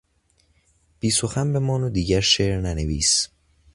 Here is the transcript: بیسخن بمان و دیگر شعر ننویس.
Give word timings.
بیسخن 0.99 1.53
بمان 1.53 1.83
و 1.83 1.89
دیگر 1.89 2.19
شعر 2.21 2.61
ننویس. 2.61 3.29